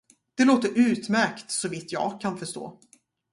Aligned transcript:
Det 0.37 0.45
låter 0.45 0.69
utmärkt, 0.79 1.51
såvitt 1.51 1.91
jag 1.91 2.21
kan 2.21 2.37
förstå. 2.37 2.79